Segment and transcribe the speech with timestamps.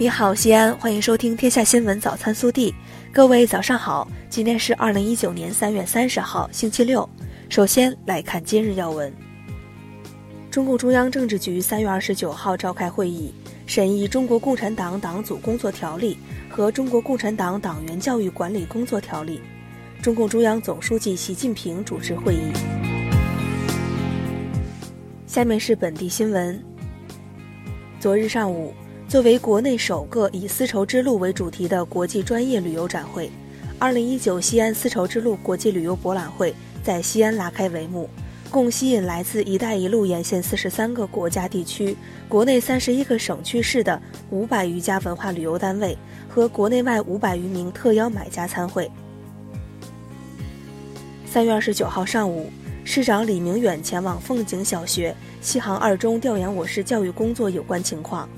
[0.00, 2.72] 你好，西安，欢迎收听《天下新闻早餐速递》。
[3.12, 7.06] 各位早上好，今天是二零一九年三月三十号，星期六。
[7.50, 9.12] 首先来看今日要闻。
[10.50, 13.34] 中共中央政治局三月二十九号召开会议，
[13.66, 16.16] 审议《中国共产党党组工作条例》
[16.50, 19.42] 和《中国共产党党员教育管理工作条例》。
[20.02, 22.50] 中共中央总书记习近平主持会议。
[25.26, 26.58] 下面是本地新闻。
[27.98, 28.72] 昨日上午。
[29.10, 33.28] 作为国内首个以丝绸之路为主题的国际专业旅游展会
[33.80, 38.08] ，2019西安丝绸之路国际旅游博览会在西安拉开帷幕，
[38.52, 41.96] 共吸引来自“一带一路”沿线43个国家地区、
[42.28, 44.00] 国内31个省区市的
[44.30, 48.88] 500余家文化旅游单位和国内外500余名特邀买家参会。
[51.34, 52.48] 3月29号上午，
[52.84, 58.28] 市长李明远前往凤景小学、西航二中调研我市教育工作有关情况。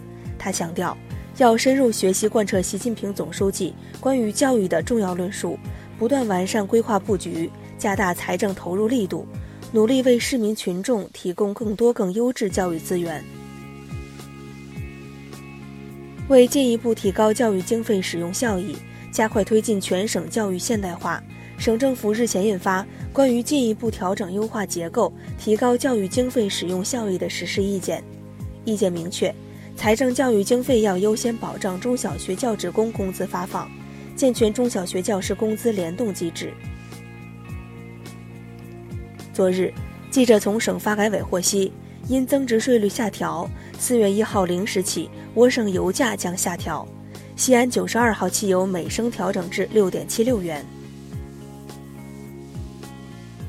[0.43, 0.97] 他强调，
[1.39, 5.57] 要深入学习贯彻习近平总书记关于教育的重要论述，
[5.97, 9.25] 不断完善规划布局，加大财政投入力度，
[9.71, 13.23] 努力为市民群众提供更多更优质教育资源。
[16.27, 18.75] 为进一步提高教育经费使用效益，
[19.13, 21.23] 加快推进全省教育现代化，
[21.57, 28.01] 省政府日前印发《关于进一步调整优化结构、提高教育经费使用效益的实施意见》，
[28.65, 29.33] 意见明确。
[29.83, 33.69] 财政教育经费要优先保障中小学教职工工资发放，
[34.15, 36.53] 健全中小学教师工资联动机制。
[39.33, 39.75] 昨日，
[40.09, 41.73] 记者从省发改委获悉，
[42.07, 46.87] 因增值税率下调，四月一号零时起，我省油价将下调，
[47.35, 50.65] 西安九十二号汽油每升调整至六点七六元。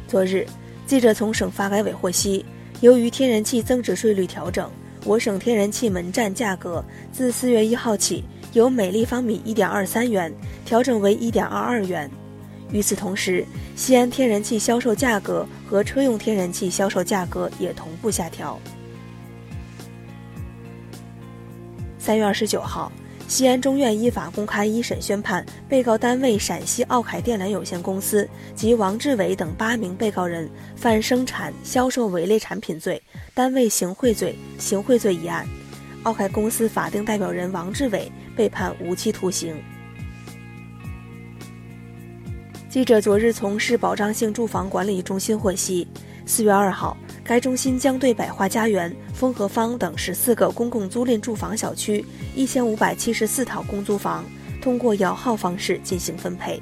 [0.08, 0.47] 昨日，
[0.88, 2.44] 记者从省发改委获悉，
[2.81, 4.68] 由于天然气增值税率调整。
[5.06, 8.23] 我省天然气门站价格自四月一号起，
[8.54, 10.34] 由每立方米一点二三元
[10.66, 12.09] 调整为一点二二元。
[12.72, 18.58] 与此同时，西安天然气销售价格和车用天然气销售价格也同步下调。
[22.00, 22.91] 三月二十九号，
[23.28, 33.01] 西安中院依法公开一审宣判被告单位陕西奥凯电缆有限公司及王志伟等八名被告人犯生产、销售伪劣产品罪。
[33.34, 35.47] 单位行贿罪、行贿罪一案，
[36.03, 39.55] 奥凯公司法定代表人王志伟被判无期徒刑。
[42.69, 45.88] 记者昨日从市保障性住房管理中心获悉，
[46.25, 46.95] 四月二号，
[47.25, 52.03] 该中心将对百花家园、丰和坊等十四个公共租赁住房小区
[52.35, 54.25] 一千五百七十四套公租房，
[54.61, 56.61] 通过摇号方式进行分配。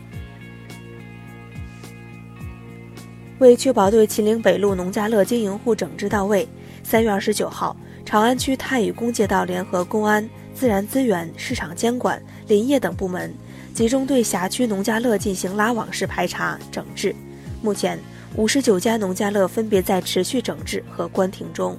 [3.39, 6.47] 为确保对秦岭北路农家乐经营户整治到位。
[6.83, 13.33] 三月二十九号，长安区太乙公街道联合公安、自然资源、市场监管、林业等部门，
[13.73, 17.15] 集中对辖区农家乐进行拉网式排查整治。
[17.63, 17.97] 目前，
[18.37, 21.77] 五十九家农家乐分别在持续整治和关停中。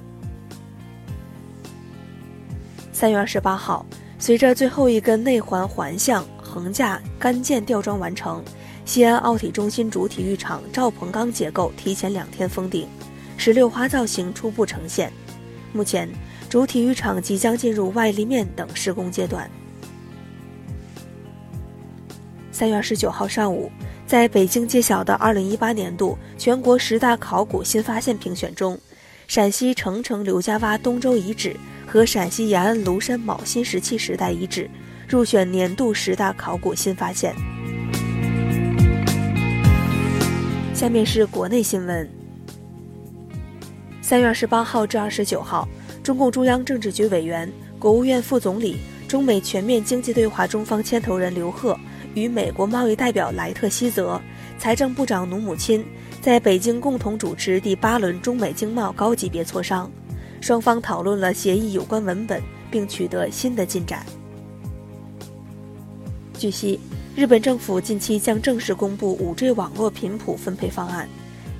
[2.91, 3.85] 三月二十八号，
[4.19, 8.43] 随着最后一根内环环向横架干件吊装完成，
[8.85, 12.87] 西安奥体中心主体育场赵鹏钢结构提前两天封顶。
[13.35, 15.11] 石榴花造型初步呈现，
[15.73, 16.07] 目前
[16.49, 19.49] 主体育场即将进入外立面等施工阶段。
[22.51, 23.71] 三月二十九号上午，
[24.13, 28.77] 在北京揭晓的二零一八年度全国十大考古新发现评选中，
[29.25, 31.55] 陕西澄城刘家洼东周遗址
[31.87, 34.69] 和陕西延安庐山卯新石器时代遗址
[35.07, 37.33] 入选年度十大考古新发现。
[40.75, 42.07] 下面是国内新闻。
[43.99, 45.67] 三月二十八号至二十九号，
[46.03, 51.75] 中共中央政治局委员、国务院副总理、中美全面经济对话中方牵头人刘鹤
[52.13, 54.21] 与美国贸易代表莱特希泽、
[54.57, 55.83] 财政部长努姆钦
[56.21, 59.91] 在北京共同主持第八轮中美经贸高级别磋商，
[60.41, 64.05] 双方讨论了协议有关文本，并取得新的进展。
[66.37, 66.79] 据悉，
[67.15, 71.07] 日本政府近期将正式公布五 G 网络频谱分配方案，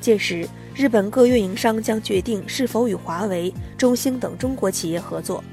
[0.02, 0.48] 届时。
[0.76, 5.44] 日本各运营商将决定是否与华为、中兴等中国企业合作。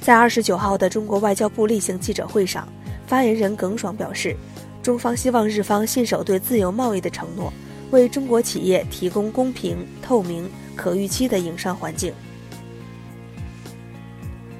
[0.00, 2.66] 在二十九号的中国外交部例行记者会上，
[3.06, 4.36] 发言人耿爽表示，
[4.82, 7.52] 中方希望日方信守对自由贸易的承诺，
[7.90, 12.12] 为中国企业提供公平、透明、可预期的营商环境。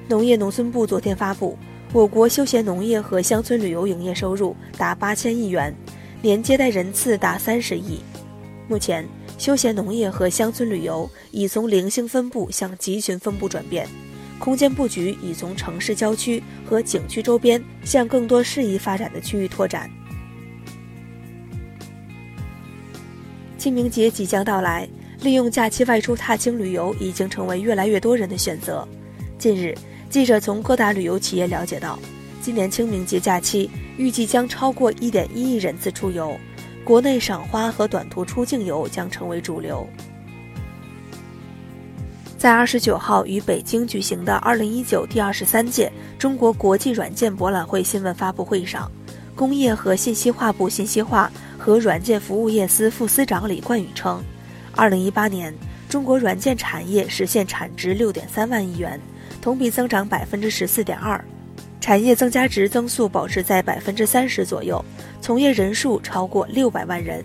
[0.08, 1.58] 农业农村部昨天发布，
[1.92, 5.74] 我国休闲农业和乡村旅游营业收入达八千亿元，
[6.22, 8.00] 年接待人次达三十亿。
[8.68, 9.06] 目前。
[9.36, 13.86] 休闲农业和乡村旅游已从零星分布向集群分布转变，
[14.44, 19.90] 空间布局已从城市郊区和景区周边向更多适宜发展的区域拓展。
[23.56, 24.86] 清明节即将到来，
[25.22, 28.86] 利用假期外出踏青旅游已经成为越来越多人的选择。
[29.38, 29.74] 近日，
[30.10, 31.98] 记者从各大旅游企业了解到，
[32.42, 36.38] 今年清明节假期预计将超过1.1亿人次出游，
[36.84, 39.88] 国内赏花和短途出境游将成为主流。
[42.44, 48.92] 在二十九号于北京举行的二零一九第二十三届中国国际软件博览会新闻发布会上，
[49.34, 54.22] 工业和信息化部信息化和软件服务业司副司长李冠宇称，
[54.76, 55.54] 二零一八年
[55.88, 59.00] 中国软件产业实现产值六点三万亿元，
[59.40, 61.18] 同比增长百分之十四点二，
[61.80, 64.84] 产业增加值增速保持在百分之三十左右，
[65.18, 67.24] 从业人数超过六百万人。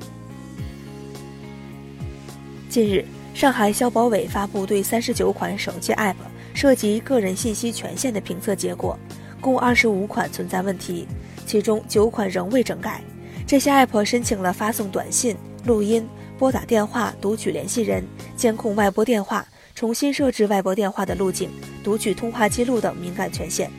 [2.69, 3.05] 近日。
[3.33, 6.15] 上海消保委发布对三十九款手机 App
[6.53, 8.99] 涉及个人信息权限的评测结果，
[9.39, 11.07] 共二十五款存在问题，
[11.45, 13.01] 其中九款仍未整改。
[13.47, 16.05] 这些 App 申请了发送短信、录音、
[16.37, 18.03] 拨打电话、读取联系人、
[18.35, 21.49] 监控外拨电话、重新设置外拨电话的路径、
[21.81, 23.71] 读取通话记录等敏感权限。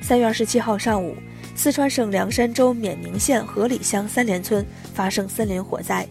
[0.00, 1.16] 三月二十七号上午，
[1.56, 4.64] 四川省凉山州冕宁县河里乡三连村
[4.94, 6.08] 发生森林火灾。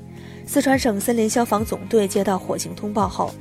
[0.48, 3.34] 四川省森林消防总队接到火情通报后，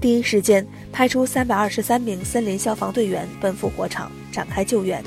[0.00, 5.04] 第一时间派出三百二十三名森林消防队员奔赴火场展开救援。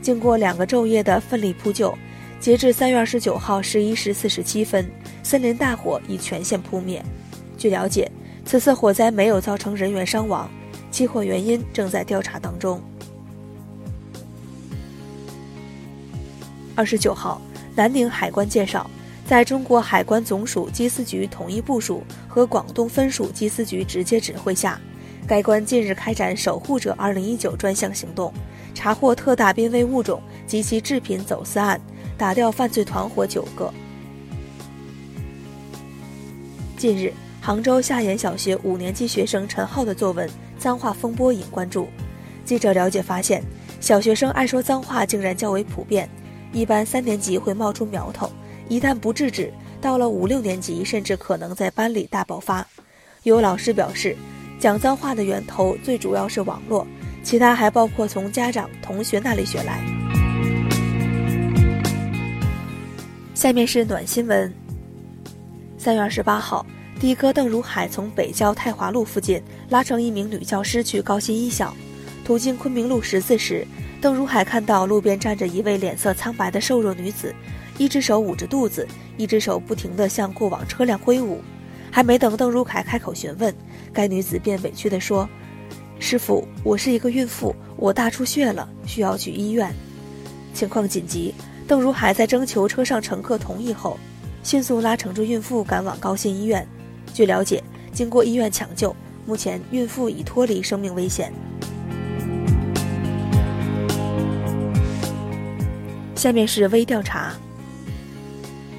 [0.00, 1.96] 经过两个昼夜的奋力扑救，
[2.40, 4.90] 截至三月二十九号十一时四十七分，
[5.22, 7.04] 森林大火已全线扑灭。
[7.58, 8.10] 据了解，
[8.46, 10.50] 此次火灾没有造成人员伤亡，
[10.90, 12.82] 起火原因正在调查当中。
[16.74, 17.42] 二十九号，
[17.76, 18.90] 南宁海关介绍。
[19.28, 24.80] 在中国海关总署缉私局统一部署和广东分署缉私局直接指挥下，
[25.26, 28.32] 该关近日开展“守护者 ”2019 专项行动，
[28.74, 31.78] 查获特大濒危物种及其制品走私案，
[32.16, 33.70] 打掉犯罪团伙九个。
[36.78, 40.26] 近日，杭州下岩小学五年级学生陈浩的作文
[40.58, 41.86] “脏话风波”引关注。
[42.46, 43.44] 记者了解发现，
[43.78, 46.08] 小学生爱说脏话竟然较为普遍，
[46.50, 48.30] 一般三年级会冒出苗头。
[48.68, 49.50] 一旦不制止，
[49.80, 52.66] 到了五六年级，甚至可能在班里大爆发。
[53.22, 54.14] 有老师表示，
[54.60, 56.86] 讲脏话的源头最主要是网络，
[57.22, 59.82] 其他还包括从家长、同学那里学来。
[63.34, 64.52] 下面是暖新闻。
[65.78, 66.66] 三月二十八号，
[67.00, 71.74] 的哥邓如海从北郊太华路附近拉乘一名女教师去高新一小，
[72.24, 73.66] 途经昆明路十字时，
[74.00, 77.34] 邓如海看到路边站着一位脸色苍白的瘦弱女子。
[77.78, 78.86] 一只手捂着肚子，
[79.16, 81.40] 一只手不停地向过往车辆挥舞。
[81.90, 83.54] 还没等邓如凯开口询问，
[83.92, 85.26] 该女子便委屈地说
[85.98, 89.72] ：“师傅，我是一个孕妇，我大出血了，需要去医院。
[90.52, 91.32] 情况紧急。”
[91.68, 93.98] 邓如海在征求车上乘客同意后，
[94.42, 96.66] 迅速拉乘着孕妇赶往高新医院。
[97.12, 98.94] 据了解，经过医院抢救，
[99.26, 101.30] 目前孕妇已脱离生命危险。
[106.14, 107.34] 下面是微调查。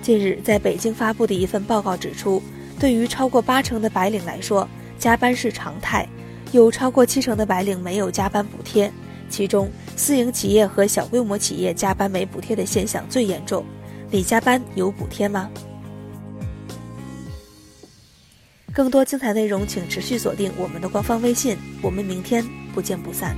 [0.01, 2.41] 近日，在北京发布的一份报告指出，
[2.79, 4.67] 对于超过八成的白领来说，
[4.97, 6.07] 加班是常态，
[6.51, 8.91] 有超过七成的白领没有加班补贴。
[9.29, 13.63] 其中，私营企业和小规模企业加班没补贴的现象最严重。
[14.09, 15.49] 你加班有补贴吗？
[18.73, 21.57] 更多精彩内容，请持续锁定我们的官方微信。
[21.81, 23.35] 我们明天不见不散。